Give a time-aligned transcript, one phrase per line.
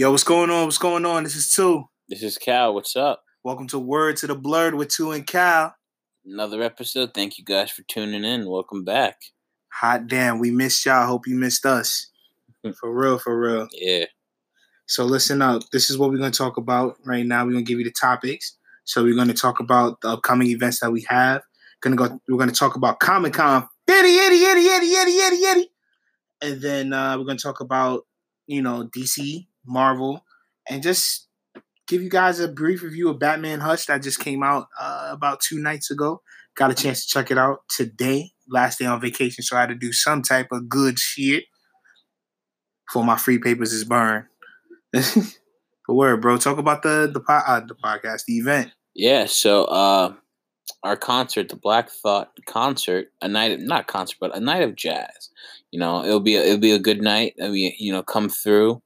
[0.00, 0.64] Yo, what's going on?
[0.64, 1.24] What's going on?
[1.24, 1.84] This is Two.
[2.08, 2.72] This is Cal.
[2.72, 3.22] What's up?
[3.44, 5.74] Welcome to Word to the Blurred with Two and Cal.
[6.24, 7.12] Another episode.
[7.12, 8.48] Thank you guys for tuning in.
[8.48, 9.18] Welcome back.
[9.68, 11.06] Hot damn, we missed y'all.
[11.06, 12.06] Hope you missed us.
[12.80, 13.68] for real, for real.
[13.74, 14.06] Yeah.
[14.86, 15.64] So listen up.
[15.70, 17.44] This is what we're gonna talk about right now.
[17.44, 18.56] We're gonna give you the topics.
[18.84, 21.42] So we're gonna talk about the upcoming events that we have.
[21.82, 22.18] Gonna go.
[22.26, 23.68] We're gonna talk about Comic Con.
[23.86, 25.64] Yitty yitty yitty yitty yitty yitty yitty.
[26.40, 28.06] And then uh, we're gonna talk about
[28.46, 30.24] you know DC Marvel,
[30.68, 31.28] and just
[31.86, 35.40] give you guys a brief review of Batman Hush that just came out uh, about
[35.40, 36.22] two nights ago.
[36.56, 39.70] Got a chance to check it out today, last day on vacation, so I had
[39.70, 41.44] to do some type of good shit
[42.92, 44.26] for my free papers is burned.
[44.92, 45.04] but
[45.88, 48.72] word, bro, talk about the the, po- uh, the podcast, the event.
[48.94, 49.26] Yeah.
[49.26, 50.14] So uh,
[50.82, 54.76] our concert, the Black Thought concert, a night of, not concert, but a night of
[54.76, 55.30] jazz.
[55.70, 57.34] You know, it'll be a, it'll be a good night.
[57.42, 58.82] I mean, you know, come through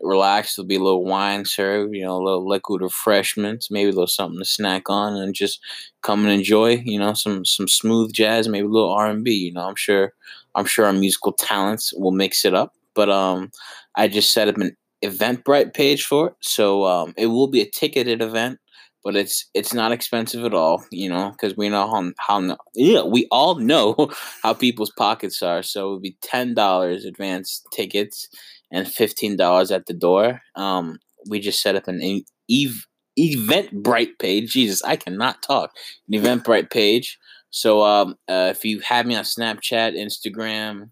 [0.00, 0.56] relax.
[0.56, 4.06] There'll be a little wine served, you know, a little liquid refreshments, maybe a little
[4.06, 5.60] something to snack on, and just
[6.02, 9.32] come and enjoy, you know, some some smooth jazz, maybe a little R and B.
[9.32, 10.12] You know, I'm sure
[10.54, 12.72] I'm sure our musical talents will mix it up.
[12.94, 13.50] But um,
[13.94, 17.70] I just set up an Eventbrite page for it, so um, it will be a
[17.70, 18.58] ticketed event.
[19.04, 23.04] But it's it's not expensive at all, you know, because we know how how yeah
[23.04, 24.10] we all know
[24.42, 25.62] how people's pockets are.
[25.62, 28.28] So it would be ten dollars advance tickets
[28.70, 30.40] and fifteen dollars at the door.
[30.54, 32.86] Um, we just set up an Eve
[33.18, 34.52] Eventbrite page.
[34.52, 35.70] Jesus, I cannot talk.
[36.08, 37.18] An Eventbrite page.
[37.50, 40.90] So um, uh, if you have me on Snapchat, Instagram,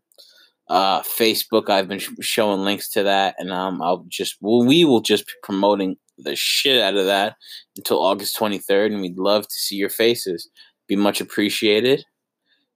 [0.68, 4.84] uh, Facebook, I've been sh- showing links to that, and um, I'll just well, we
[4.84, 7.36] will just be promoting the shit out of that
[7.76, 10.48] until August twenty third, and we'd love to see your faces.
[10.88, 12.04] Be much appreciated.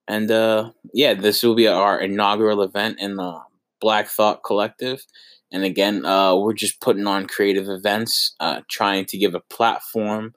[0.07, 3.41] And uh, yeah, this will be our inaugural event in the
[3.81, 5.05] Black Thought Collective.
[5.51, 10.35] And again, uh, we're just putting on creative events, uh, trying to give a platform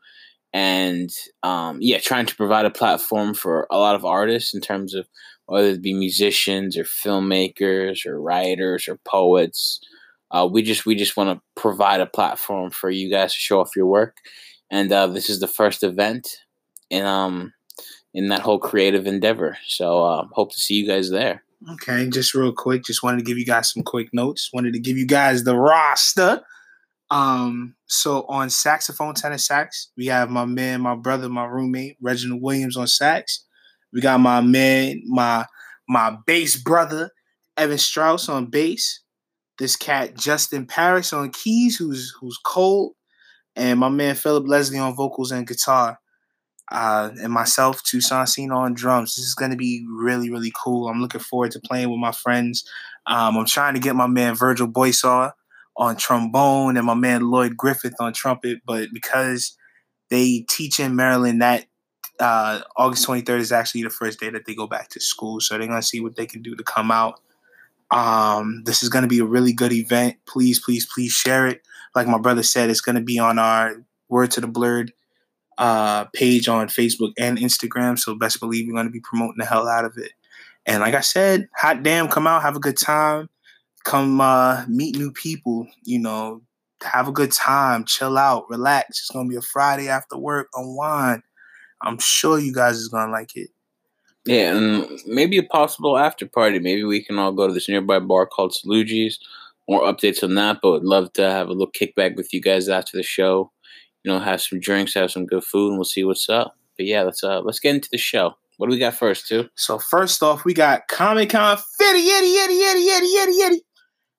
[0.53, 1.09] and,
[1.43, 5.07] um, yeah, trying to provide a platform for a lot of artists in terms of
[5.45, 9.81] whether it be musicians or filmmakers or writers or poets.
[10.31, 13.59] Uh, we just we just want to provide a platform for you guys to show
[13.59, 14.15] off your work,
[14.69, 16.25] and uh, this is the first event
[16.89, 17.51] in um
[18.13, 19.57] in that whole creative endeavor.
[19.65, 21.43] So uh, hope to see you guys there.
[21.69, 24.49] Okay, just real quick, just wanted to give you guys some quick notes.
[24.51, 26.41] Wanted to give you guys the roster.
[27.11, 32.41] Um, so on saxophone, tenor sax, we have my man, my brother, my roommate, Reginald
[32.41, 33.45] Williams on sax.
[33.93, 35.45] We got my man, my
[35.87, 37.11] my bass brother,
[37.57, 39.01] Evan Strauss on bass.
[39.59, 42.93] This cat, Justin Paris on keys, who's who's cold,
[43.55, 45.99] and my man Philip Leslie on vocals and guitar
[46.71, 49.15] uh, and myself, Tucson Cena on drums.
[49.15, 50.87] This is going to be really, really cool.
[50.87, 52.67] I'm looking forward to playing with my friends.
[53.07, 55.33] Um, I'm trying to get my man Virgil Boysaw
[55.75, 59.57] on trombone and my man Lloyd Griffith on trumpet, but because
[60.09, 61.65] they teach in Maryland that
[62.19, 65.57] uh, August 23rd is actually the first day that they go back to school, so
[65.57, 67.19] they're going to see what they can do to come out.
[67.89, 70.17] Um, this is going to be a really good event.
[70.25, 71.61] Please, please, please share it.
[71.95, 74.93] Like my brother said, it's going to be on our Word to the Blurred
[75.61, 77.97] uh, page on Facebook and Instagram.
[77.97, 80.11] So best believe we're going to be promoting the hell out of it.
[80.65, 83.29] And like I said, hot damn, come out, have a good time,
[83.85, 85.67] come uh, meet new people.
[85.83, 86.41] You know,
[86.81, 88.99] have a good time, chill out, relax.
[88.99, 91.21] It's gonna be a Friday after work, unwind.
[91.83, 93.49] I'm sure you guys is gonna like it.
[94.25, 96.57] Yeah, and maybe a possible after party.
[96.57, 99.19] Maybe we can all go to this nearby bar called Salugi's.
[99.69, 102.67] More updates on that, but would love to have a little kickback with you guys
[102.67, 103.51] after the show
[104.03, 106.55] you know, have some drinks, have some good food, and we'll see what's up.
[106.77, 108.35] But yeah, let's uh let's get into the show.
[108.57, 109.49] What do we got first, too?
[109.55, 113.57] So first off, we got Comic Con 50, yitty, yitty, yitty, yitty, yitty, yitty.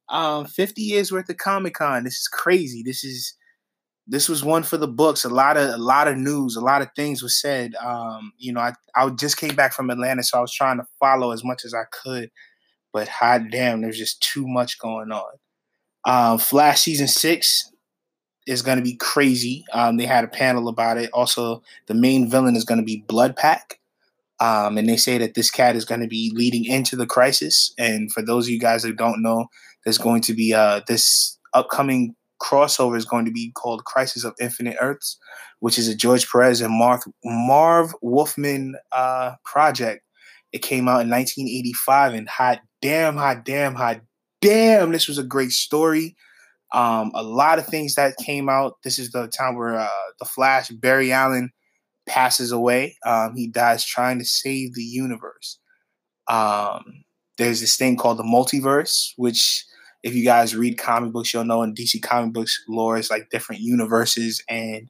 [0.09, 2.03] Um, 50 years worth of Comic Con.
[2.03, 2.83] This is crazy.
[2.85, 3.37] This is
[4.09, 5.25] this was one for the books.
[5.25, 7.75] A lot of a lot of news, a lot of things was said.
[7.77, 10.87] Um, you know, I I just came back from Atlanta, so I was trying to
[10.99, 12.31] follow as much as I could.
[12.93, 15.33] But hot damn, there's just too much going on.
[16.05, 17.72] Um, Flash season six
[18.47, 19.65] is going to be crazy.
[19.73, 21.11] Um, they had a panel about it.
[21.13, 23.75] Also, the main villain is going to be Bloodpack.
[24.41, 27.73] Um, and they say that this cat is going to be leading into the crisis.
[27.79, 29.47] And for those of you guys that don't know,
[29.85, 34.35] there's going to be uh, this upcoming crossover is going to be called Crisis of
[34.41, 35.19] Infinite Earths,
[35.61, 40.05] which is a George Perez and Marv, Marv Wolfman uh, project.
[40.53, 44.01] It came out in 1985, and hot damn, hot damn, hot
[44.41, 46.17] damn, this was a great story.
[46.73, 48.79] Um, a lot of things that came out.
[48.83, 49.89] This is the time where uh,
[50.19, 51.51] the Flash, Barry Allen,
[52.07, 52.97] passes away.
[53.05, 55.59] Um, he dies trying to save the universe.
[56.29, 57.05] Um,
[57.39, 59.65] there's this thing called the multiverse, which
[60.03, 63.31] if you guys read comic books, you'll know in DC comic books lore is like
[63.31, 64.89] different universes, and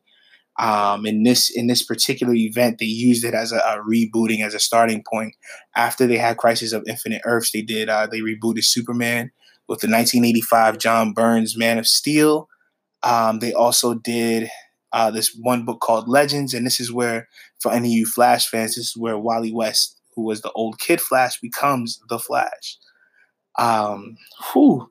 [0.58, 4.54] um, in this in this particular event, they used it as a, a, rebooting as
[4.54, 5.34] a starting point.
[5.76, 9.30] After they had Crisis of Infinite Earths, they did uh, they rebooted Superman
[9.68, 12.48] with the 1985 John Byrne's Man of Steel.
[13.02, 14.48] Um, they also did
[14.92, 17.28] uh, this one book called Legends, and this is where,
[17.60, 20.78] for any of you Flash fans, this is where Wally West, who was the old
[20.78, 22.76] Kid Flash, becomes the Flash.
[23.58, 24.16] Um,
[24.52, 24.88] whew.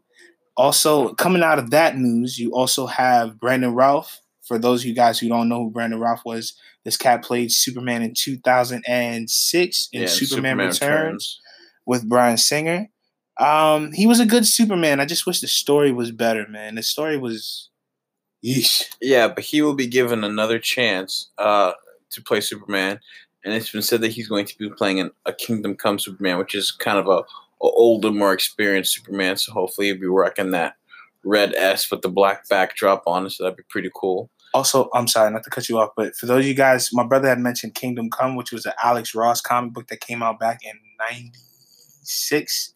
[0.58, 4.20] Also, coming out of that news, you also have Brandon Routh.
[4.44, 6.54] For those of you guys who don't know who Brandon Routh was,
[6.84, 11.40] this cat played Superman in 2006 in Yeah, Superman, Superman Returns, Returns.
[11.86, 12.90] with Bryan Singer.
[13.40, 15.00] Um, he was a good Superman.
[15.00, 16.76] I just wish the story was better, man.
[16.76, 17.70] The story was,
[18.46, 18.84] yeesh.
[19.02, 21.74] Yeah, but he will be given another chance uh,
[22.12, 23.00] to play Superman,
[23.44, 26.38] and it's been said that he's going to be playing an, a Kingdom Come Superman,
[26.38, 27.24] which is kind of a, a
[27.62, 29.38] older, more experienced Superman.
[29.38, 30.76] So hopefully he'll be rocking that
[31.24, 33.32] red S with the black backdrop on it.
[33.32, 34.30] So that'd be pretty cool.
[34.54, 37.06] Also, I'm sorry not to cut you off, but for those of you guys, my
[37.06, 40.40] brother had mentioned Kingdom Come, which was an Alex Ross comic book that came out
[40.40, 42.74] back in '96,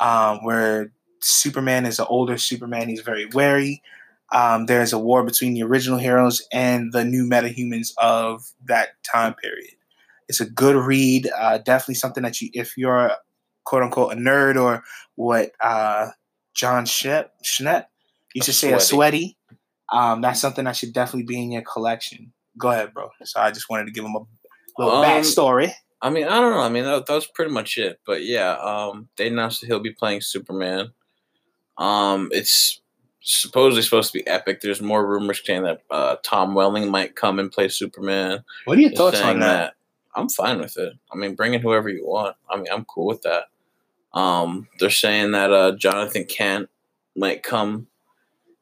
[0.00, 2.88] um, where Superman is an older Superman.
[2.88, 3.82] He's very wary.
[4.32, 9.34] Um, there's a war between the original heroes and the new metahumans of that time
[9.34, 9.70] period.
[10.28, 11.30] It's a good read.
[11.38, 13.12] Uh, definitely something that you, if you're
[13.64, 14.82] quote unquote a nerd or
[15.14, 16.08] what uh,
[16.54, 17.86] Jon Shep, Schnepp
[18.34, 19.36] used to say, a sweaty.
[19.36, 19.36] sweaty.
[19.90, 22.32] Um, that's something that should definitely be in your collection.
[22.58, 23.08] Go ahead, bro.
[23.24, 24.20] So I just wanted to give him a
[24.78, 25.72] little Um, backstory.
[26.00, 26.60] I mean, I don't know.
[26.60, 28.00] I mean, that, that was pretty much it.
[28.06, 30.92] But yeah, um, they announced that he'll be playing Superman.
[31.76, 32.80] Um, it's
[33.20, 34.60] supposedly supposed to be epic.
[34.60, 38.44] There's more rumors saying that uh, Tom Welling might come and play Superman.
[38.64, 39.74] What are your They're thoughts on that?
[40.14, 40.94] I'm fine with it.
[41.12, 42.36] I mean, bring in whoever you want.
[42.50, 43.44] I mean, I'm cool with that.
[44.12, 46.68] Um, they're saying that uh, Jonathan Kent
[47.14, 47.86] might come.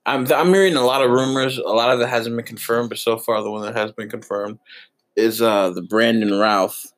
[0.04, 1.58] I'm I'm hearing a lot of rumors.
[1.58, 4.10] A lot of it hasn't been confirmed, but so far the one that has been
[4.10, 4.58] confirmed
[5.16, 6.92] is uh, the Brandon Routh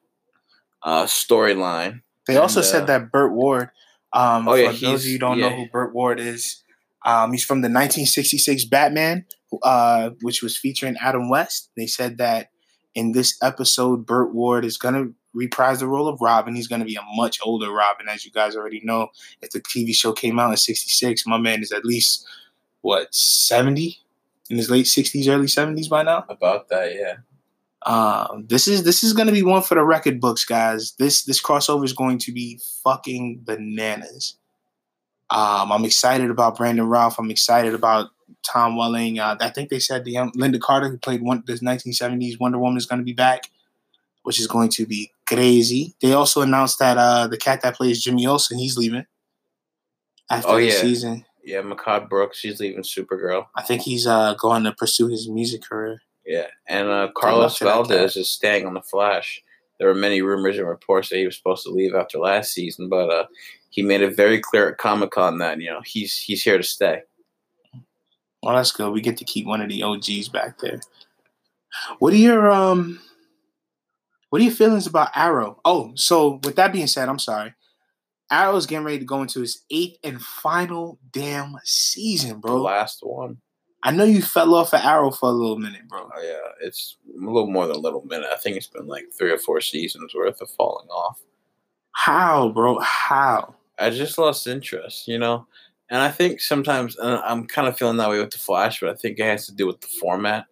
[0.83, 2.03] uh, storyline.
[2.27, 3.71] They also and, uh, said that Burt Ward.
[4.13, 6.63] Um, Oh, yeah, for those of you don't know who Burt Ward is,
[7.05, 9.25] um, he's from the 1966 Batman,
[9.63, 11.71] uh, which was featuring Adam West.
[11.77, 12.51] They said that
[12.95, 16.55] in this episode, Burt Ward is going to reprise the role of Robin.
[16.55, 19.09] He's going to be a much older Robin, as you guys already know.
[19.41, 22.27] If the TV show came out in 66, my man is at least,
[22.81, 23.99] what, 70?
[24.51, 26.25] In his late 60s, early 70s by now?
[26.29, 27.17] About that, yeah.
[27.87, 30.93] Um, this is this is gonna be one for the record books, guys.
[30.99, 34.37] This this crossover is going to be fucking bananas.
[35.31, 37.19] Um, I'm excited about Brandon Routh.
[37.19, 38.09] I'm excited about
[38.43, 39.19] Tom Welling.
[39.19, 42.59] Uh, I think they said the young Lynda Carter, who played one this 1970s Wonder
[42.59, 43.43] Woman, is going to be back,
[44.23, 45.95] which is going to be crazy.
[46.01, 49.05] They also announced that uh, the cat that plays Jimmy Olsen, he's leaving
[50.31, 50.73] after Oh, the yeah.
[50.73, 51.25] season.
[51.45, 53.47] Yeah, Mehcad Brooks, she's leaving Supergirl.
[53.55, 56.03] I think he's uh, going to pursue his music career.
[56.29, 59.43] Yeah, and uh, Carlos Valdes is staying on the Flash.
[59.79, 62.91] There were many rumors and reports that he was supposed to leave after last season,
[62.91, 63.25] but uh,
[63.71, 66.63] he made it very clear at Comic Con that you know he's he's here to
[66.63, 67.01] stay.
[68.43, 68.93] Well, that's good.
[68.93, 70.81] We get to keep one of the OGs back there.
[71.99, 73.01] What are your um
[74.29, 75.61] what are your feelings about Arrow?
[75.65, 77.55] Oh, so with that being said, I'm sorry.
[78.31, 82.57] Arrow's getting ready to go into his eighth and final damn season, bro.
[82.57, 83.39] The last one.
[83.83, 86.11] I know you fell off of Arrow for a little minute, bro.
[86.13, 88.29] Oh, yeah, it's a little more than a little minute.
[88.33, 91.21] I think it's been like three or four seasons worth of falling off.
[91.93, 92.79] How, bro?
[92.81, 93.55] How?
[93.79, 95.47] I just lost interest, you know.
[95.91, 98.91] And I think sometimes and I'm kind of feeling that way with the Flash, but
[98.91, 100.47] I think it has to do with the format.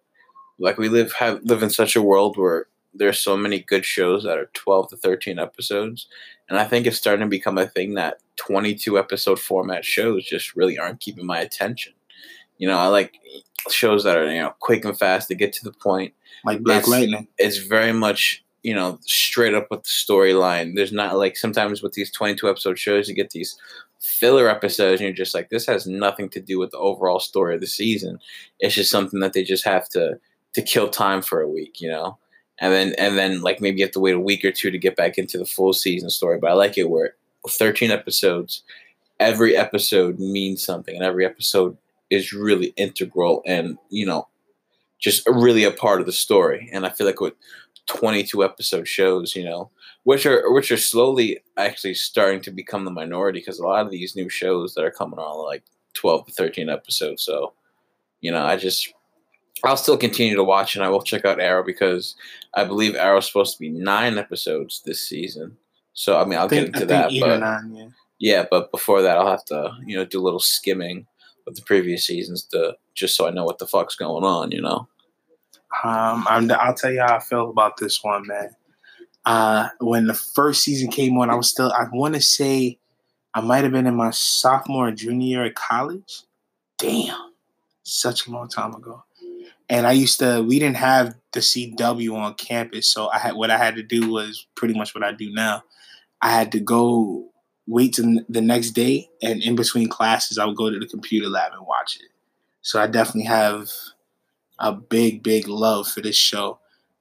[0.59, 4.23] Like we live have live in such a world where there's so many good shows
[4.23, 6.07] that are 12 to 13 episodes,
[6.49, 10.55] and I think it's starting to become a thing that 22 episode format shows just
[10.55, 11.93] really aren't keeping my attention.
[12.57, 13.13] You know, I like
[13.69, 16.13] shows that are you know quick and fast to get to the point
[16.45, 17.27] Like Black It's- Lightning.
[17.37, 20.75] it's very much you know straight up with the storyline.
[20.75, 23.57] There's not like sometimes with these 22 episode shows you get these
[23.99, 27.55] filler episodes and you're just like this has nothing to do with the overall story
[27.55, 28.19] of the season.
[28.59, 30.19] It's just something that they just have to
[30.53, 32.17] to kill time for a week, you know.
[32.59, 34.77] And then and then like maybe you have to wait a week or two to
[34.79, 36.39] get back into the full season story.
[36.39, 37.15] But I like it where
[37.47, 38.63] 13 episodes,
[39.19, 41.77] every episode means something and every episode
[42.09, 44.27] is really integral and you know
[44.99, 46.69] just really a part of the story.
[46.71, 47.33] And I feel like with
[47.87, 49.69] 22 episode shows, you know,
[50.03, 53.91] which are which are slowly actually starting to become the minority because a lot of
[53.91, 57.23] these new shows that are coming on are like 12 to 13 episodes.
[57.23, 57.53] So,
[58.21, 58.93] you know, I just
[59.63, 62.15] I'll still continue to watch and I will check out Arrow because
[62.53, 65.57] I believe Arrow's supposed to be nine episodes this season.
[65.93, 67.87] So I mean, I'll I get I into think that, but nine, yeah.
[68.19, 71.05] Yeah, but before that, I'll have to you know do a little skimming
[71.47, 74.51] of the previous seasons to just so I know what the fuck's going on.
[74.51, 74.87] You know.
[75.83, 78.55] Um, I'm, I'll tell you how I feel about this one, man.
[79.25, 82.79] Uh, when the first season came on, I was still, I want to say,
[83.33, 86.21] I might have been in my sophomore or junior year at college.
[86.77, 87.33] Damn,
[87.83, 89.03] such a long time ago.
[89.69, 93.51] And I used to, we didn't have the CW on campus, so I had what
[93.51, 95.63] I had to do was pretty much what I do now.
[96.21, 97.29] I had to go
[97.67, 101.27] wait till the next day, and in between classes, I would go to the computer
[101.27, 102.09] lab and watch it.
[102.61, 103.69] So I definitely have
[104.59, 106.59] a big, big love for this show.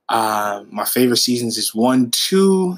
[0.09, 2.77] Uh, my favorite seasons is one, two,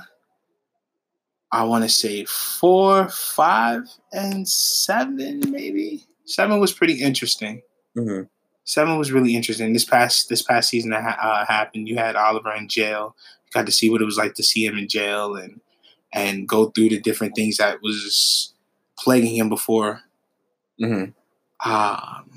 [1.50, 6.04] I want to say four, five, and seven, maybe.
[6.26, 7.62] Seven was pretty interesting.
[7.96, 8.24] Mm-hmm.
[8.64, 9.72] Seven was really interesting.
[9.72, 13.16] This past this past season that ha- uh, happened, you had Oliver in jail.
[13.46, 15.60] You got to see what it was like to see him in jail and
[16.12, 18.52] and go through the different things that was
[18.98, 20.00] plaguing him before.
[20.80, 21.70] Mm-hmm.
[21.70, 22.30] Um,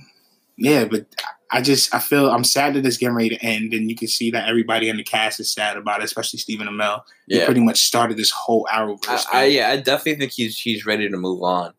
[0.57, 1.05] yeah, but
[1.51, 4.07] I just I feel I'm sad that it's getting ready to end, and you can
[4.07, 7.01] see that everybody in the cast is sad about it, especially Stephen Amell.
[7.27, 7.45] He Yeah.
[7.45, 9.25] pretty much started this whole Arrowverse.
[9.31, 11.73] I, I yeah, I definitely think he's he's ready to move on.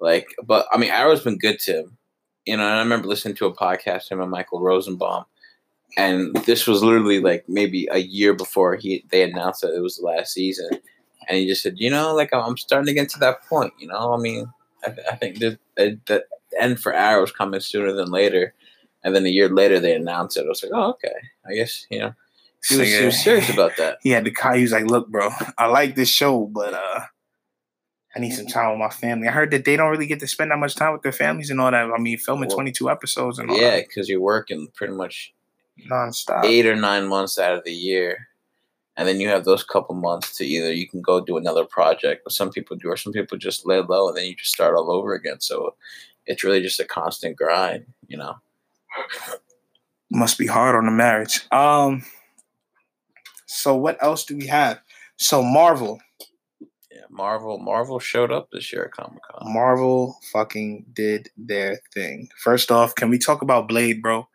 [0.00, 1.96] Like, but I mean, Arrow's been good to him.
[2.46, 5.24] You know, and I remember listening to a podcast him and Michael Rosenbaum,
[5.96, 9.96] and this was literally like maybe a year before he they announced that it was
[9.98, 10.68] the last season,
[11.28, 13.72] and he just said, you know, like I'm starting to get to that point.
[13.78, 14.52] You know, I mean,
[14.84, 16.24] I, I think that the
[16.60, 18.54] end for Arrow's coming sooner than later,
[19.04, 20.44] and then a year later they announced it.
[20.44, 21.14] I was like, oh okay,
[21.48, 22.14] I guess you know
[22.68, 23.98] he was, he was serious about that.
[24.02, 24.54] He had to call.
[24.54, 27.00] He was like, "Look, bro, I like this show, but uh,
[28.14, 30.26] I need some time with my family." I heard that they don't really get to
[30.26, 31.90] spend that much time with their families and all that.
[31.90, 35.32] I mean, filming Well, 22 episodes and all Yeah, because you're working pretty much
[35.90, 36.44] nonstop.
[36.44, 38.28] eight or nine months out of the year.
[38.96, 42.22] And then you have those couple months to either you can go do another project,
[42.26, 44.74] or some people do, or some people just lay low and then you just start
[44.76, 45.40] all over again.
[45.40, 45.74] So
[46.26, 48.34] it's really just a constant grind, you know.
[50.10, 51.40] Must be hard on the marriage.
[51.50, 52.04] Um.
[53.46, 54.80] So what else do we have?
[55.16, 56.00] So Marvel,
[56.90, 59.52] Yeah, Marvel, Marvel showed up this year at Comic Con.
[59.52, 62.28] Marvel fucking did their thing.
[62.42, 64.26] First off, can we talk about Blade, bro?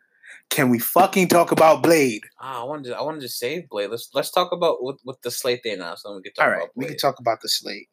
[0.50, 2.22] Can we fucking talk about Blade?
[2.40, 3.90] Ah, I wanted to, I wanted to save Blade.
[3.90, 6.04] Let's let's talk about what what the slate they announced.
[6.04, 7.88] Then we can talk All right, about we can talk about the slate.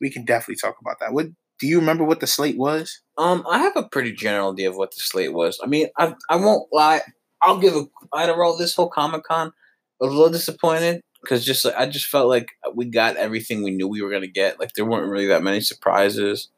[0.00, 1.12] We can definitely talk about that.
[1.12, 1.26] What
[1.58, 2.04] do you remember?
[2.04, 3.00] What the slate was?
[3.18, 5.60] Um, I have a pretty general idea of what the slate was.
[5.62, 7.02] I mean, I I won't lie.
[7.42, 9.48] I'll give a I roll this whole Comic Con.
[9.48, 13.62] I was a little disappointed because just like, I just felt like we got everything
[13.62, 14.58] we knew we were gonna get.
[14.58, 16.48] Like there weren't really that many surprises.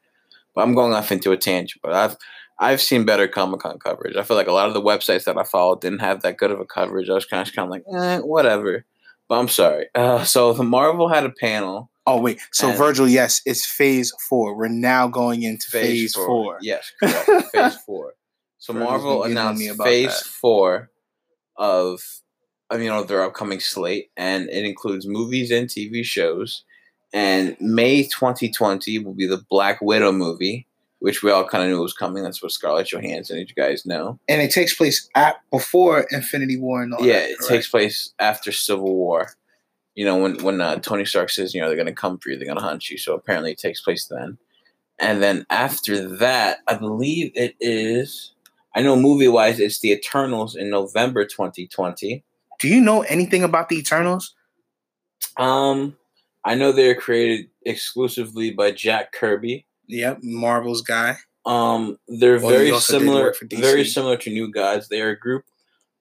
[0.55, 1.81] But I'm going off into a tangent.
[1.81, 2.17] But I've
[2.59, 4.17] I've seen better Comic Con coverage.
[4.17, 6.51] I feel like a lot of the websites that I followed didn't have that good
[6.51, 7.09] of a coverage.
[7.09, 8.85] I was kind of kind of like, eh, whatever.
[9.27, 9.87] But I'm sorry.
[9.95, 11.89] Uh, so the Marvel had a panel.
[12.05, 14.55] Oh wait, so Virgil, yes, it's Phase Four.
[14.55, 16.57] We're now going into Phase, four.
[16.59, 17.51] Yes, correct.
[17.51, 18.15] phase four.
[18.57, 20.25] So Virgil's Marvel been getting on announced phase that.
[20.25, 20.89] four
[21.57, 22.01] of,
[22.71, 26.63] I mean, you know, their upcoming slate, and it includes movies and TV shows.
[27.13, 30.67] And May 2020 will be the Black Widow movie,
[30.99, 32.23] which we all kind of knew was coming.
[32.23, 34.19] That's what Scarlett Johansson, as you guys know.
[34.27, 37.29] And it takes place at before Infinity War and all yeah, that.
[37.29, 37.49] it correct?
[37.49, 39.31] takes place after Civil War.
[39.95, 42.29] You know, when when uh, Tony Stark says, you know, they're going to come for
[42.29, 42.97] you, they're going to hunt you.
[42.97, 44.37] So apparently, it takes place then.
[44.99, 48.33] And then after that, I believe it is.
[48.75, 52.23] I know movie wise, it's the Eternals in November 2020.
[52.59, 54.35] Do you know anything about the Eternals?
[55.37, 55.97] Um,
[56.43, 59.65] I know they're created exclusively by Jack Kirby.
[59.89, 61.17] Yep, Marvel's guy.
[61.45, 63.59] Um, they're Well, very similar, work for DC.
[63.61, 64.87] very similar to New Gods.
[64.87, 65.45] They are a group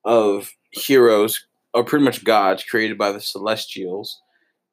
[0.04, 4.20] of heroes, or pretty much gods, created by the Celestials,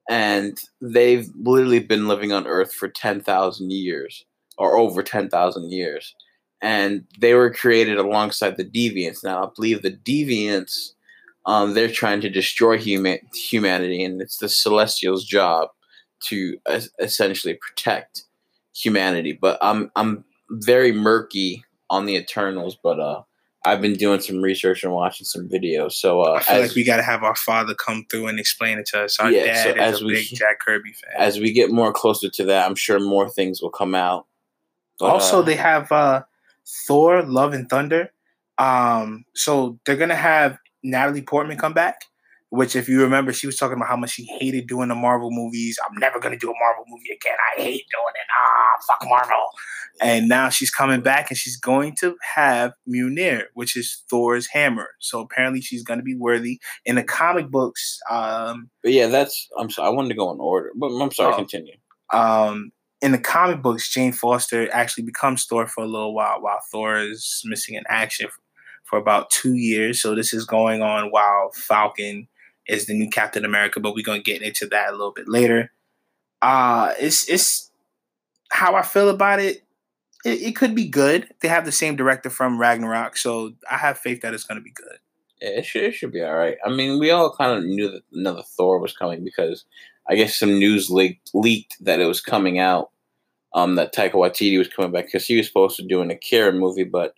[0.09, 4.25] and they've literally been living on Earth for ten thousand years,
[4.57, 6.13] or over ten thousand years,
[6.61, 9.23] and they were created alongside the Deviants.
[9.23, 10.91] Now, I believe the Deviants,
[11.45, 15.69] um, they're trying to destroy human humanity, and it's the Celestials' job
[16.23, 18.24] to es- essentially protect
[18.75, 19.33] humanity.
[19.33, 23.21] But I'm I'm very murky on the Eternals, but uh,
[23.65, 25.93] I've been doing some research and watching some videos.
[25.93, 28.39] So uh, I feel as, like we got to have our father come through and
[28.39, 29.19] explain it to us.
[29.19, 31.11] Our Yeah, so dad as is a we- big Jack Kirby fan.
[31.17, 34.27] as we get more closer to that, I'm sure more things will come out.
[34.99, 36.23] But, also, uh, they have uh,
[36.87, 38.11] Thor: Love and Thunder.
[38.57, 42.05] Um, so they're gonna have Natalie Portman come back.
[42.55, 45.29] Which, if you remember, she was talking about how much she hated doing the Marvel
[45.31, 45.77] movies.
[45.85, 47.37] I'm never gonna do a Marvel movie again.
[47.57, 48.27] I hate doing it.
[48.37, 49.45] Ah, fuck Marvel.
[50.01, 54.89] And now she's coming back, and she's going to have Mjolnir, which is Thor's hammer.
[54.99, 56.59] So apparently, she's gonna be worthy.
[56.85, 59.87] In the comic books, um, but yeah, that's I'm sorry.
[59.87, 61.33] I wanted to go in order, but I'm sorry.
[61.33, 61.37] Oh.
[61.37, 61.73] Continue.
[62.13, 62.71] um,
[63.01, 66.97] in the comic books, Jane Foster actually becomes Thor for a little while, while Thor
[66.97, 68.29] is missing in action
[68.83, 70.01] for about two years.
[70.01, 72.27] So this is going on while Falcon
[72.67, 75.71] is the new Captain America, but we're gonna get into that a little bit later.
[76.41, 77.71] Uh it's it's
[78.51, 79.63] how I feel about it.
[80.23, 81.27] It, it could be good.
[81.41, 84.71] They have the same director from Ragnarok, so I have faith that it's gonna be
[84.71, 84.97] good.
[85.41, 86.57] Yeah, it should, it should be all right.
[86.65, 89.65] I mean, we all kind of knew that another Thor was coming because
[90.07, 92.91] I guess some news leaked, leaked that it was coming out.
[93.53, 96.51] Um, that Taika Waititi was coming back because he was supposed to do an Akira
[96.51, 97.15] movie, but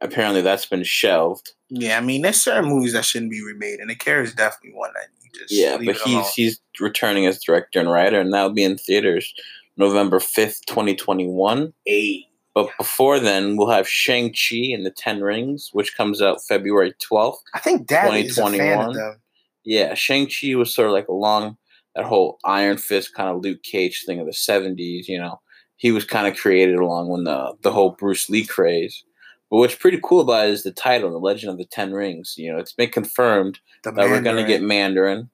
[0.00, 1.52] apparently that's been shelved.
[1.68, 4.90] Yeah, I mean, there's certain movies that shouldn't be remade, and Akira is definitely one
[4.94, 5.76] that you just yeah.
[5.76, 6.24] But he's alone.
[6.34, 9.32] he's returning as director and writer, and that'll be in theaters
[9.76, 11.72] November fifth, twenty twenty one.
[11.86, 12.26] Eight.
[12.54, 16.94] But before then, we'll have Shang Chi and the Ten Rings, which comes out February
[17.00, 17.42] twelfth.
[17.54, 19.20] I think that is a fan of them.
[19.64, 21.56] Yeah, Shang Chi was sort of like along
[21.94, 25.08] that whole Iron Fist kind of Luke Cage thing of the seventies.
[25.08, 25.40] You know,
[25.76, 29.04] he was kind of created along when the the whole Bruce Lee craze.
[29.50, 32.34] But what's pretty cool about it is the title, The Legend of the Ten Rings.
[32.38, 34.12] You know, it's been confirmed the that Mandarin.
[34.12, 35.30] we're going to get Mandarin.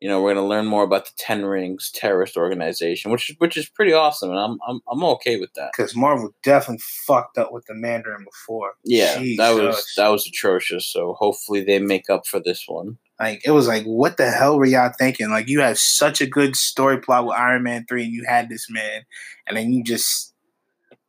[0.00, 3.36] You know, we're going to learn more about the Ten Rings terrorist organization, which is
[3.38, 5.72] which is pretty awesome, and I'm I'm I'm okay with that.
[5.76, 8.74] Because Marvel definitely fucked up with the Mandarin before.
[8.84, 10.86] Yeah, that was that was atrocious.
[10.86, 12.96] So hopefully they make up for this one.
[13.18, 15.30] Like it was like, what the hell were y'all thinking?
[15.30, 18.48] Like you had such a good story plot with Iron Man three, and you had
[18.48, 19.02] this man,
[19.48, 20.32] and then you just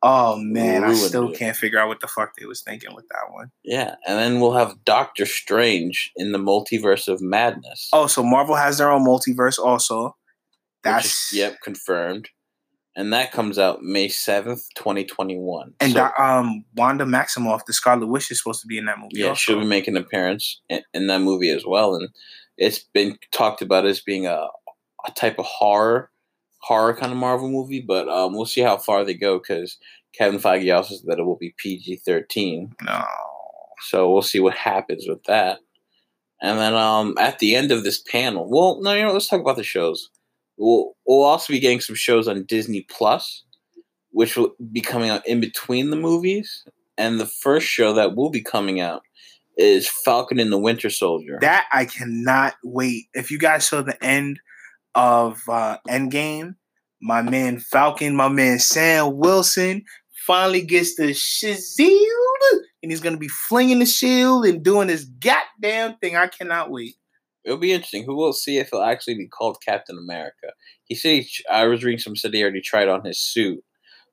[0.02, 1.38] Oh man, I still it.
[1.38, 3.52] can't figure out what the fuck they was thinking with that one.
[3.64, 7.90] Yeah, and then we'll have Doctor Strange in the Multiverse of Madness.
[7.92, 10.16] Oh, so Marvel has their own multiverse also.
[10.84, 12.30] That's is, yep, confirmed.
[12.96, 15.74] And that comes out May seventh, twenty twenty one.
[15.82, 19.12] And so, um, Wanda Maximoff, the Scarlet Witch, is supposed to be in that movie.
[19.16, 19.40] Yeah, also.
[19.40, 21.96] she'll be making an appearance in, in, that movie as well.
[21.96, 22.10] And
[22.58, 24.48] it's been talked about as being a,
[25.06, 26.10] a type of horror
[26.60, 29.78] horror kind of Marvel movie, but um, we'll see how far they go because
[30.14, 32.74] Kevin Feige also said that it will be PG thirteen.
[32.84, 33.04] No.
[33.82, 35.60] So we'll see what happens with that.
[36.42, 39.42] And then um, at the end of this panel, well, no, you know, let's talk
[39.42, 40.10] about the shows.
[40.58, 43.44] We'll we'll also be getting some shows on Disney Plus,
[44.12, 46.64] which will be coming out in between the movies.
[46.98, 49.04] And the first show that will be coming out
[49.58, 51.38] is Falcon and the Winter Soldier.
[51.42, 53.06] That I cannot wait.
[53.14, 54.40] If you guys saw the end
[54.96, 56.56] of uh, Endgame,
[57.02, 59.84] my man Falcon, my man Sam Wilson
[60.26, 65.06] finally gets the shield and he's going to be flinging the shield and doing this
[65.06, 66.16] goddamn thing.
[66.16, 66.96] I cannot wait.
[67.44, 68.04] It'll be interesting.
[68.04, 70.54] Who will see if he'll actually be called Captain America?
[70.84, 73.64] He said he, I was reading some said he already tried on his suit,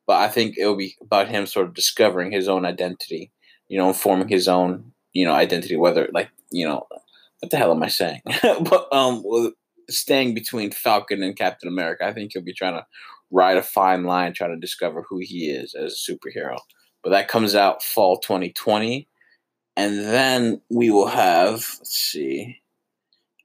[0.06, 3.32] but I think it'll be about him sort of discovering his own identity,
[3.68, 5.76] you know, forming his own, you know, identity.
[5.76, 6.86] Whether like, you know,
[7.40, 8.22] what the hell am I saying?
[8.42, 9.22] but um,
[9.88, 12.04] staying between Falcon and Captain America.
[12.04, 12.86] I think he'll be trying to
[13.30, 16.58] ride a fine line, trying to discover who he is as a superhero.
[17.02, 19.08] But that comes out fall 2020.
[19.76, 22.60] And then we will have, let's see,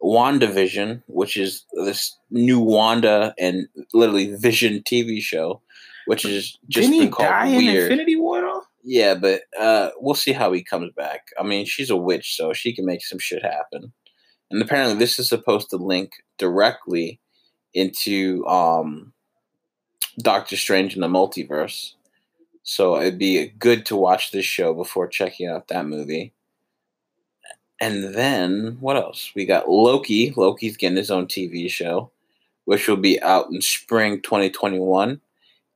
[0.02, 5.62] WandaVision, which is this new Wanda and literally Vision TV show,
[6.06, 7.64] which is just Didn't been called die weird.
[7.64, 8.64] in Infinity War?
[8.84, 11.28] Yeah, but uh, we'll see how he comes back.
[11.40, 13.94] I mean, she's a witch, so she can make some shit happen.
[14.50, 17.20] And apparently, this is supposed to link directly
[17.76, 19.14] into um,
[20.18, 21.94] Doctor Strange in the multiverse.
[22.64, 26.34] So it'd be good to watch this show before checking out that movie.
[27.80, 29.32] And then what else?
[29.36, 30.34] We got Loki.
[30.36, 32.12] Loki's getting his own TV show,
[32.66, 35.22] which will be out in spring 2021.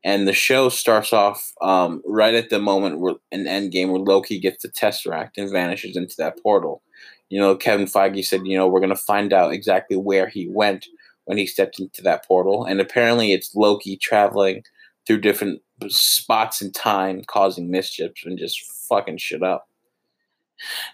[0.04, 4.40] And the show starts off um, right at the moment where an Endgame where Loki
[4.40, 6.82] gets the Tesseract and vanishes into that portal.
[7.30, 10.48] You know, Kevin Feige said, you know, we're going to find out exactly where he
[10.50, 10.86] went
[11.26, 12.66] when he stepped into that portal.
[12.66, 14.64] And apparently it's Loki traveling
[15.06, 19.68] through different spots in time, causing mischief and just fucking shit up.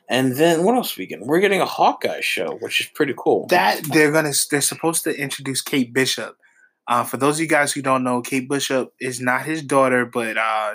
[0.09, 1.27] And then what else we getting?
[1.27, 3.47] We're getting a Hawkeye show, which is pretty cool.
[3.47, 6.35] That they're gonna they're supposed to introduce Kate Bishop.
[6.87, 10.03] Uh, for those of you guys who don't know, Kate Bishop is not his daughter,
[10.03, 10.73] but uh,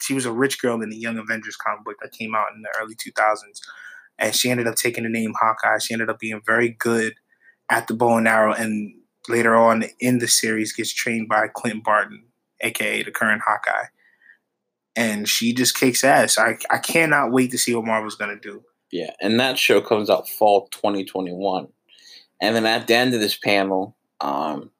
[0.00, 2.62] she was a rich girl in the Young Avengers comic book that came out in
[2.62, 3.60] the early 2000s.
[4.18, 5.78] And she ended up taking the name Hawkeye.
[5.78, 7.14] She ended up being very good
[7.70, 8.94] at the bow and arrow, and
[9.28, 12.24] later on in the series gets trained by Clint Barton,
[12.60, 13.86] aka the current Hawkeye.
[14.94, 16.38] And she just kicks ass.
[16.38, 18.62] I I cannot wait to see what Marvel's gonna do.
[18.90, 21.68] Yeah, and that show comes out fall 2021.
[22.40, 24.70] And then at the end of this panel, um,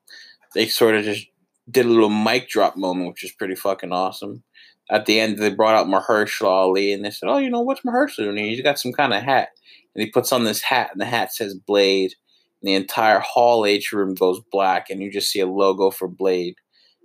[0.55, 1.27] they sort of just
[1.71, 4.43] did a little mic drop moment, which is pretty fucking awesome.
[4.91, 7.81] At the end, they brought out Mahershala Ali, and they said, "Oh, you know what's
[7.83, 8.37] Mahershala doing?
[8.45, 9.49] He's got some kind of hat."
[9.95, 12.15] And he puts on this hat, and the hat says Blade,
[12.63, 16.09] And the entire hall H room goes black, and you just see a logo for
[16.09, 16.57] Blade.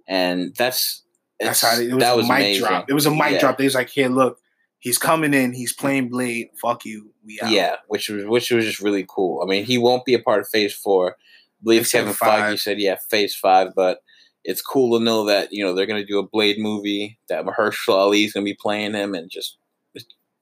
[0.08, 1.04] and that's
[1.40, 2.66] That's how they, it was that a was mic amazing.
[2.68, 2.90] drop.
[2.90, 3.40] It was a mic Yeah.
[3.40, 3.58] drop.
[3.58, 4.40] They was like, "Here, look,
[4.80, 5.54] he's coming in.
[5.54, 6.50] He's playing Blade.
[6.62, 7.12] Fuck you.
[7.26, 9.42] We out." Yeah, which was which was just really cool.
[9.42, 11.12] I mean, he won't be a part of Phase Four.
[11.14, 12.14] I believe They Kevin.
[12.14, 14.02] Feige said, yeah, Phase Five, but
[14.44, 17.96] it's cool to know that you know they're gonna do a Blade movie that Mahershala
[17.96, 19.58] Ali is gonna be playing him, and just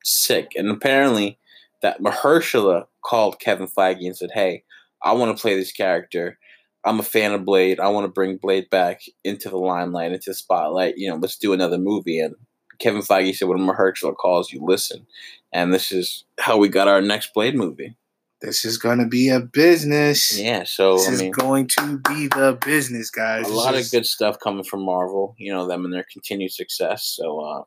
[0.04, 0.52] sick.
[0.56, 1.38] And apparently,
[1.82, 4.64] that Mahershala called Kevin Feige and said, "Hey,
[5.04, 6.38] I want to play this character.
[6.86, 7.80] I'm a fan of Blade.
[7.80, 10.98] I want to bring Blade back into the limelight, into the spotlight.
[10.98, 12.36] You know, let's do another movie." And
[12.80, 15.06] Kevin Feige said, "When Mahershala calls, you listen."
[15.54, 17.96] And this is how we got our next Blade movie.
[18.42, 20.40] This is gonna be a business.
[20.40, 23.46] Yeah, so This I is mean, going to be the business, guys.
[23.46, 25.36] a This lot of good stuff coming from Marvel.
[25.38, 27.04] You know them and their continued success.
[27.04, 27.64] So, uh,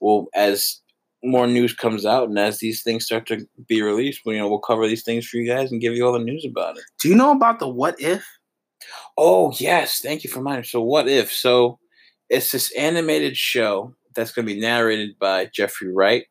[0.00, 0.80] well, as
[1.22, 4.48] more news comes out and as these things start to be released, well, you know,
[4.48, 6.84] we'll cover these things for you guys and give you all the news about it.
[7.00, 8.24] Do you know about the what if?
[9.16, 10.64] Oh yes, thank you for reminding.
[10.64, 11.32] So, what if?
[11.32, 11.78] So,
[12.28, 16.24] it's this animated show that's going to be narrated by Jeffrey Wright,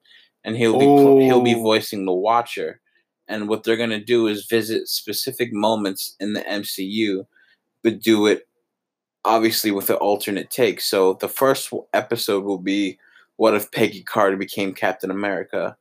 [0.44, 1.62] and he'll be pl- he'll be Oh.
[1.64, 2.82] voicing the Watcher.
[3.28, 7.26] And what they're going to do is visit specific moments in the MCU,
[7.84, 8.48] but do it
[9.26, 10.80] obviously with an alternate take.
[10.82, 12.98] So the first episode will be
[13.36, 15.76] what if Peggy Carter became Captain America,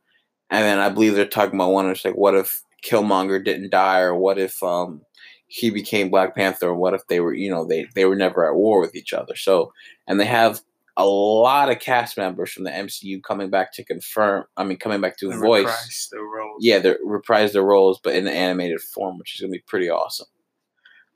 [0.51, 4.01] and then I believe they're talking about one that's like what if Killmonger didn't die,
[4.01, 5.01] or what if um
[5.47, 8.47] he became Black Panther, or what if they were you know they they were never
[8.47, 9.37] at war with each other.
[9.37, 9.73] So
[10.07, 10.61] and they have
[10.97, 14.45] a lot of cast members from the MCU coming back to confirm.
[14.57, 15.65] I mean, coming back to The voice.
[15.65, 16.57] reprise, the role.
[16.61, 19.91] Yeah, they reprise their roles, but in an animated form, which is gonna be pretty
[19.91, 20.27] awesome.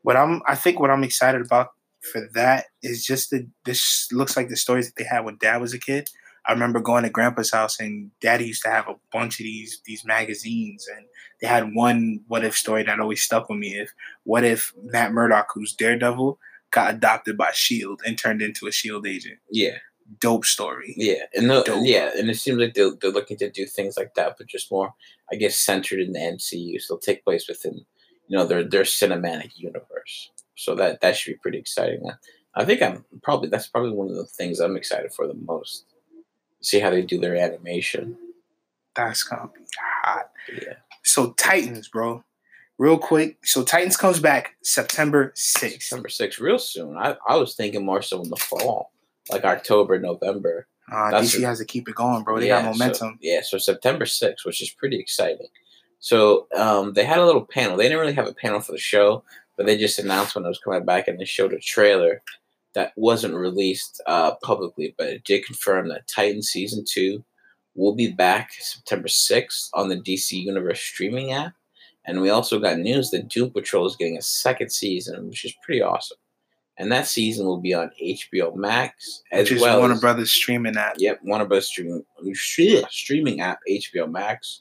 [0.03, 1.69] What I'm, I think, what I'm excited about
[2.13, 5.61] for that is just that this looks like the stories that they had when Dad
[5.61, 6.09] was a kid.
[6.47, 9.83] I remember going to Grandpa's house and Daddy used to have a bunch of these
[9.85, 11.05] these magazines, and
[11.41, 13.79] they had one what if story that always stuck with me.
[13.79, 13.93] If
[14.25, 16.39] what if Matt Murdock, who's Daredevil,
[16.71, 19.39] got adopted by Shield and turned into a Shield agent?
[19.51, 19.79] Yeah.
[20.19, 20.95] Dope story.
[20.97, 21.83] Yeah, and the, Dope.
[21.85, 24.71] yeah, and it seems like they're, they're looking to do things like that, but just
[24.71, 24.93] more,
[25.33, 26.81] I guess, centered in the MCU.
[26.81, 27.85] So they'll take place within,
[28.27, 30.33] you know, their their cinematic universe.
[30.57, 32.03] So that that should be pretty exciting.
[32.57, 35.85] I think I'm probably that's probably one of the things I'm excited for the most.
[36.61, 38.17] See how they do their animation.
[38.97, 39.61] That's gonna be
[40.03, 40.31] hot.
[40.53, 40.75] Yeah.
[41.05, 42.25] So Titans, bro.
[42.81, 43.37] Real quick.
[43.45, 45.83] So Titans comes back September 6th.
[45.83, 46.97] September 6th, real soon.
[46.97, 48.91] I, I was thinking more so in the fall,
[49.31, 50.67] like October, November.
[50.91, 52.41] Uh, That's DC a- has to keep it going, bro.
[52.41, 53.19] They Yeah, got so- momentum.
[53.21, 55.49] yeah, so September 6th, which is pretty exciting.
[55.99, 57.77] So um, they had a little panel.
[57.77, 59.25] They didn't really have a panel for the show,
[59.59, 62.23] but they just announced when it was coming back and they showed a trailer
[62.75, 67.23] that wasn't released uh, publicly, but it did confirm that Titan Season 2
[67.75, 71.53] will be back September 6th on the DC Universe streaming app.
[72.11, 75.55] And we also got news that Doom Patrol is getting a second season, which is
[75.63, 76.17] pretty awesome.
[76.77, 80.73] And that season will be on HBO Max as which well Warner as Brothers streaming
[80.73, 81.01] that.
[81.01, 81.69] Yep, Warner Bros.
[81.69, 82.03] streaming
[82.91, 84.61] streaming app HBO Max,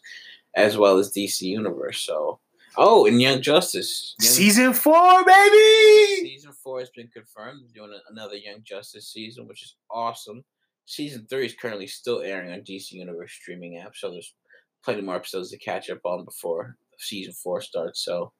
[0.54, 2.02] as well as DC Universe.
[2.02, 2.40] So,
[2.78, 6.30] oh, and Young Justice Young- Season four, baby.
[6.30, 7.64] season four has been confirmed.
[7.64, 10.46] They're doing another Young Justice season, which is awesome.
[10.86, 14.36] Season three is currently still airing on DC Universe streaming app, so there's
[14.84, 18.04] plenty more episodes to catch up on before season four starts.
[18.04, 18.34] So,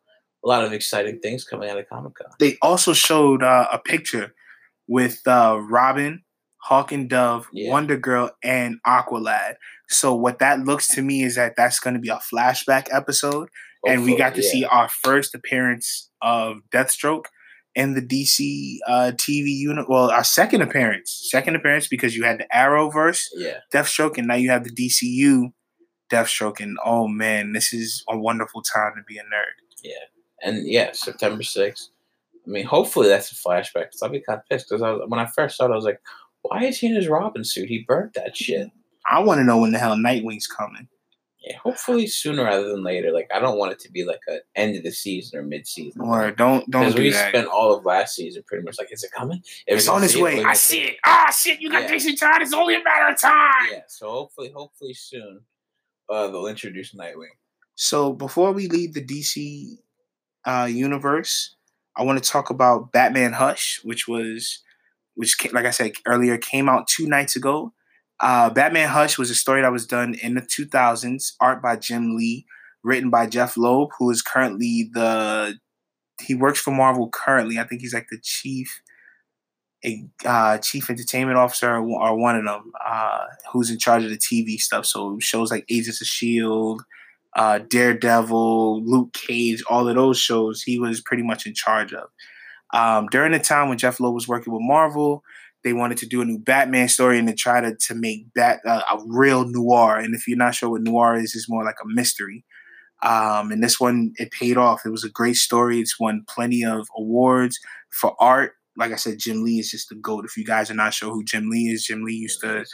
[0.44, 2.32] a lot of exciting things coming out of Comic Con.
[2.40, 4.34] They also showed uh, a picture
[4.88, 6.24] with uh, Robin,
[6.64, 7.72] Hawk and Dove, Yeah.
[7.72, 9.56] Wonder Girl, and Aqualad.
[9.90, 13.50] So what that looks to me is that that's going to be a flashback episode,
[13.88, 17.26] and we got to Hopefully, see our first appearance of Deathstroke
[17.76, 19.88] in the DC uh, TV unit.
[19.90, 24.36] Well, our second appearance, second appearance because you had the Arrowverse, Yeah, Deathstroke, and now
[24.36, 25.52] you have the DCU
[26.10, 26.60] Deathstroke.
[26.60, 29.56] And oh man, this is a wonderful time to be a nerd.
[29.84, 29.94] Yeah,
[30.44, 31.90] and yeah, September sixth.
[32.46, 33.92] I mean, hopefully that's a flashback.
[33.92, 35.76] Cause I'll be kind of pissed because I was, when I first saw it, I
[35.76, 36.02] was like,
[36.42, 37.70] "Why is he in his Robin suit?
[37.70, 38.70] He burnt that shit."
[39.10, 40.88] I want to know when the hell Nightwing's coming.
[41.42, 43.12] Yeah, hopefully sooner rather than later.
[43.14, 45.66] Like, I don't want it to be like a end of the season or mid
[45.68, 46.02] season.
[46.02, 47.30] Or don't don't Because do we that.
[47.30, 49.42] spent all of last season pretty much like, is it coming?
[49.66, 50.44] If it's on its see it, way.
[50.44, 50.98] I see it.
[51.06, 51.62] Ah, shit!
[51.62, 51.88] You got Yeah.
[51.92, 52.42] Jason Todd.
[52.42, 53.70] It's only a matter of time.
[53.72, 55.40] Yeah, so hopefully, hopefully soon,
[56.10, 57.36] uh, they'll introduce Nightwing.
[57.76, 59.78] So before we leave the DC
[60.46, 61.56] uh, universe,
[61.96, 64.62] I want to talk about Batman Hush, which was,
[65.16, 67.74] which like I said earlier, came out two nights ago.
[68.20, 72.18] Uh, Batman Hush was a story that was done in the 2000s, art by Jim
[72.18, 72.46] Lee,
[72.84, 75.58] written by Jeph Loeb, who is currently the
[76.22, 77.60] he works for Marvel currently.
[77.60, 78.82] I think he's like the chief
[79.86, 84.18] a uh, chief entertainment officer or, one of them uh, who's in charge of the
[84.18, 84.86] TV stuff.
[84.86, 86.84] So shows like Agents of Shield,
[87.36, 92.10] uh, Daredevil, Luke Cage, all of those shows he was pretty much in charge of.
[92.74, 95.24] Um, during the time when Jeph Loeb was working with Marvel,
[95.64, 98.60] they wanted to do a new Batman story and to try to to make Bat
[98.66, 99.98] uh, a real noir.
[99.98, 102.46] And if you're not sure what noir is, it's more like a mystery.
[103.02, 104.86] Um, and this one, it paid off.
[104.86, 105.80] It was a great story.
[105.80, 107.58] It's won plenty of awards
[107.90, 108.54] for art.
[108.80, 110.26] Like I said, Jim Lee is just the goat.
[110.26, 112.66] If you guys are not sure who Jim Lee is, Jim Lee used to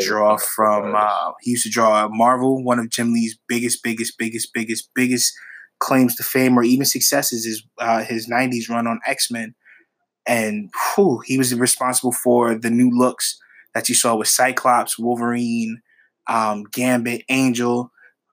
[0.00, 0.94] draw from.
[0.94, 2.62] Uh, he used to draw Marvel.
[2.62, 5.34] One of Jim Lee's biggest, biggest, biggest, biggest, biggest
[5.80, 9.54] claims to fame or even successes is uh, his '90s run on X Men,
[10.26, 13.38] and whew, he was responsible for the new looks
[13.74, 15.82] that you saw with Cyclops, Wolverine,
[16.28, 17.90] um, Gambit, Angel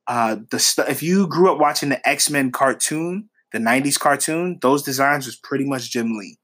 [0.07, 4.59] uh, the st- if you grew up watching the X Men cartoon, the '90s cartoon,
[4.61, 6.37] those designs was pretty much Jim Lee.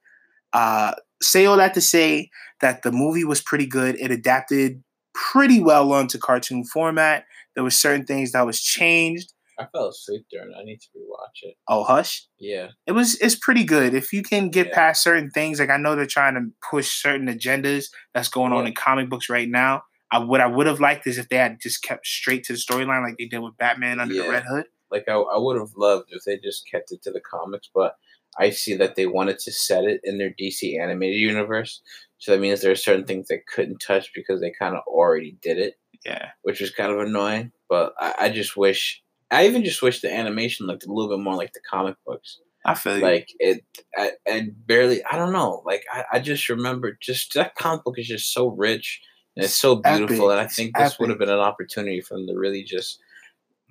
[0.54, 2.30] Uh, say all that to say
[2.62, 4.00] that the movie was pretty good.
[4.00, 4.84] It adapted
[5.14, 7.26] pretty well onto cartoon format.
[7.56, 9.34] There were certain things that was changed.
[9.60, 10.54] I fell asleep during.
[10.60, 11.56] I need to rewatch it.
[11.68, 12.26] Oh, Hush.
[12.40, 13.20] Yeah, it was.
[13.20, 14.76] It's pretty good if you can get yeah.
[14.76, 15.60] past certain things.
[15.60, 18.60] Like I know they're trying to push certain agendas that's going yeah.
[18.60, 19.84] on in comic books right now.
[20.12, 22.60] I what I would have liked is if they had just kept straight to the
[22.60, 24.24] storyline like they did with Batman under yeah.
[24.24, 24.66] the Red Hood.
[24.90, 27.96] Like I, I would have loved if they just kept it to the comics, but
[28.40, 31.82] I see that they wanted to set it in their DC animated universe.
[32.18, 35.38] So that means there are certain things they couldn't touch because they kind of already
[35.42, 35.76] did it.
[36.06, 36.30] Yeah.
[36.44, 37.52] Which was kind of annoying.
[37.70, 41.24] But I, I, just wish I even just wish the animation looked a little bit
[41.24, 42.40] more like the comic books.
[42.66, 43.04] I feel you.
[43.04, 43.64] Like it
[43.98, 45.64] I, and barely I don't know.
[45.66, 49.02] Like I, I just remember just that comic book is just so rich
[49.36, 50.40] and it's so beautiful, Epic.
[50.40, 51.00] and I think this Epic.
[51.00, 53.00] would have been an opportunity for them to really just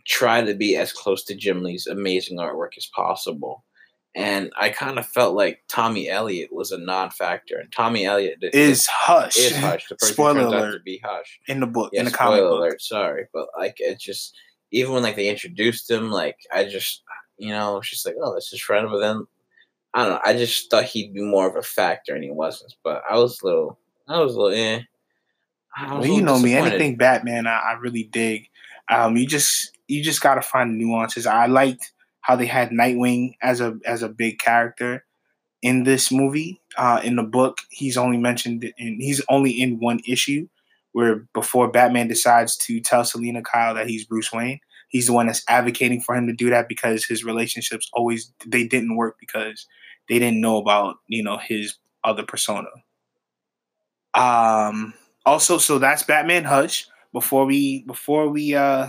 [0.07, 3.65] try to be as close to Jim Lee's amazing artwork as possible.
[4.15, 8.87] And I kind of felt like Tommy Elliott was a non-factor, and Tommy Elliott is
[8.87, 9.37] Hush.
[9.37, 9.89] Is Hush.
[9.89, 10.69] The person spoiler turns alert.
[10.69, 11.91] out to be Hush in the book.
[11.93, 12.59] Yeah, in the comic spoiler book.
[12.59, 12.83] alert.
[12.83, 14.37] Sorry, but like it just
[14.73, 17.03] even when like they introduced him, like I just
[17.39, 19.27] you know just like oh this is friend, but then
[19.95, 20.21] I don't know.
[20.25, 22.75] I just thought he'd be more of a factor, and he wasn't.
[22.85, 24.81] But I was a little, I was a little eh.
[25.89, 26.55] Well, you know me.
[26.55, 28.49] Anything Batman, I, I really dig.
[28.89, 31.27] Um, you just you just gotta find nuances.
[31.27, 35.05] I liked how they had Nightwing as a as a big character
[35.63, 36.61] in this movie.
[36.77, 40.49] Uh, in the book, he's only mentioned in he's only in one issue
[40.93, 45.27] where before Batman decides to tell Selina Kyle that he's Bruce Wayne, he's the one
[45.27, 49.67] that's advocating for him to do that because his relationships always they didn't work because
[50.09, 52.69] they didn't know about you know his other persona.
[54.15, 56.87] Um, also, so that's Batman Hush.
[57.13, 58.89] Before we before we uh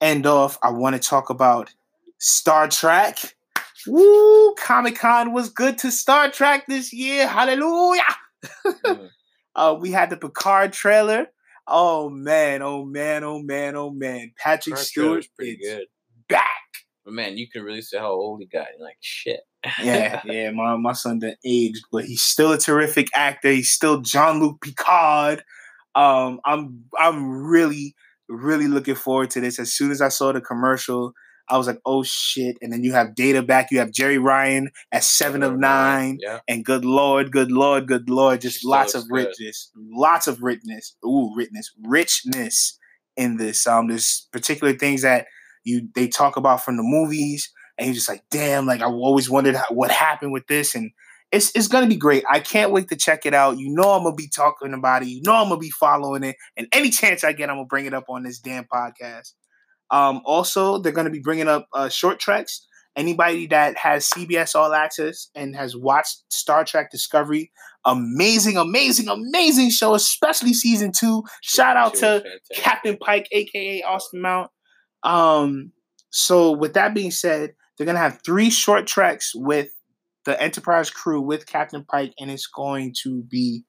[0.00, 1.70] end off, I want to talk about
[2.24, 3.18] Star Trek.
[3.86, 4.54] Woo!
[4.54, 7.28] Comic Con was good to Star Trek this year.
[7.28, 8.00] Hallelujah!
[8.64, 9.08] mm.
[9.54, 11.26] uh, we had the Picard trailer.
[11.66, 12.62] Oh man!
[12.62, 13.24] Oh man!
[13.24, 13.76] Oh man!
[13.76, 14.32] Oh man!
[14.38, 15.84] Patrick Picard Stewart pretty good.
[16.30, 16.46] Back.
[17.04, 18.68] But man, you can really see how old he got.
[18.74, 19.40] You're like shit.
[19.82, 20.50] yeah, yeah.
[20.50, 23.50] My my son done aged, but he's still a terrific actor.
[23.50, 25.44] He's still Jean-Luc Picard.
[25.94, 27.94] Um, I'm I'm really
[28.30, 29.58] really looking forward to this.
[29.58, 31.12] As soon as I saw the commercial,
[31.48, 33.70] I was like, "Oh shit!" And then you have Data back.
[33.70, 36.40] You have Jeri Ryan at seven of nine, yeah.
[36.48, 40.96] and good lord, good lord, good lord, just lots of richness, lots of richness.
[41.04, 42.78] Ooh, richness, richness
[43.16, 43.66] in this.
[43.66, 45.26] Um, there's particular things that
[45.64, 49.28] you they talk about from the movies and you're just like, damn, like I always
[49.28, 50.90] wondered how, what happened with this, and
[51.32, 52.24] it's it's gonna be great.
[52.30, 53.58] I can't wait to check it out.
[53.58, 55.08] You know, I'm gonna be talking about it.
[55.08, 57.86] You know, I'm gonna be following it, and any chance I get, I'm gonna bring
[57.86, 59.32] it up on this damn podcast.
[59.94, 62.66] Um, also, they're gonna be bringing up uh, short treks.
[62.96, 67.52] Anybody that has CBS All Access and has watched Star Trek Discovery,
[67.84, 71.22] amazing, amazing, amazing show, especially season two.
[71.42, 72.24] Shout out to
[72.56, 74.50] Captain Pike, aka Anson Mount.
[75.04, 75.70] Um,
[76.10, 79.70] so with that being said, they're gonna have three short treks with
[80.24, 83.62] the Enterprise crew with Captain Pike, and it's going to be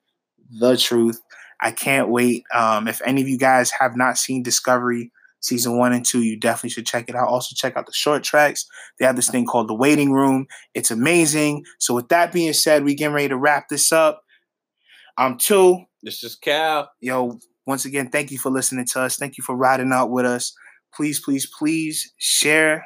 [0.60, 1.22] the truth.
[1.62, 2.46] I can't wait.
[2.52, 5.12] Um, if any of you guys have not seen Discovery
[5.46, 7.28] season one and two, you definitely should check it out.
[7.28, 8.66] Also, check out the short treks.
[9.00, 10.48] They have this thing called the Waiting Room.
[10.74, 11.64] It's amazing.
[11.80, 14.22] So, with that being said, we getting ready to wrap this up.
[15.18, 15.84] I'm two.
[16.04, 16.90] This is Cal.
[17.00, 19.18] Yo, once again, thank you for listening to us.
[19.18, 20.54] Thank you for riding out with us.
[20.94, 22.86] Please, please, please share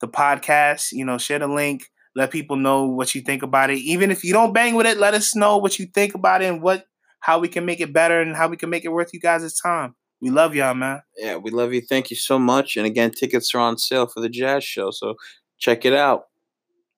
[0.00, 0.92] the podcast.
[0.92, 1.84] You know, share the link.
[2.14, 3.78] Let people know what you think about it.
[3.78, 6.46] Even if you don't bang with it, let us know what you think about it
[6.46, 6.84] and what
[7.20, 9.58] how we can make it better and how we can make it worth you guys'
[9.58, 9.94] time.
[10.20, 11.02] We love y'all, man.
[11.16, 11.80] Yeah, we love you.
[11.80, 12.76] Thank you so much.
[12.76, 15.14] And again, tickets are on sale for the jazz show, so
[15.58, 16.24] check it out.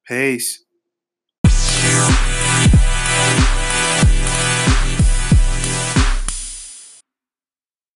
[0.06, 0.64] Peace.